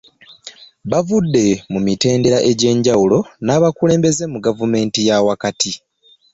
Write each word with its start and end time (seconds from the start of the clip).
Bavudde 0.91 1.45
mu 1.71 1.79
mitendera 1.85 2.37
egy'enjawulo 2.49 3.19
n'abakulembeze 3.45 4.23
mu 4.33 4.39
gavumenti 4.45 4.99
ya 5.07 5.17
wakati 5.27 5.71